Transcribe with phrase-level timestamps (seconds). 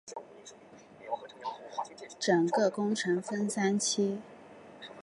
[2.19, 4.19] 整个工程共分三期。